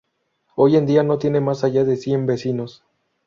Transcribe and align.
Hoy 0.55 0.77
en 0.77 0.87
día 0.87 1.03
no 1.03 1.19
tiene 1.19 1.41
más 1.41 1.63
allá 1.63 1.83
de 1.83 1.95
cien 1.95 2.25
vecinos. 2.25 2.83